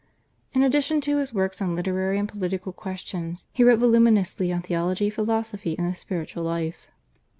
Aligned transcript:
In 0.53 0.63
addition 0.63 0.99
to 1.01 1.17
his 1.19 1.31
works 1.31 1.61
on 1.61 1.75
literary 1.75 2.17
and 2.17 2.27
political 2.27 2.73
questions 2.73 3.45
he 3.53 3.63
wrote 3.63 3.77
voluminously 3.77 4.51
on 4.51 4.63
theology, 4.63 5.11
philosophy, 5.11 5.75
and 5.77 5.93
the 5.93 5.95
spiritual 5.95 6.41
life. 6.41 6.87